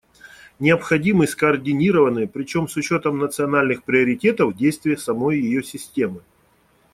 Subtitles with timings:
[0.57, 6.21] Необходимы скоординированные, причем с учетом национальных приоритетов, действия самой ее системы.